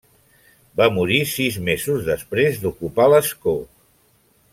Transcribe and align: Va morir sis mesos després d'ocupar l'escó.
Va 0.79 0.85
morir 0.95 1.19
sis 1.31 1.59
mesos 1.67 2.01
després 2.07 2.57
d'ocupar 2.65 3.07
l'escó. 3.15 3.55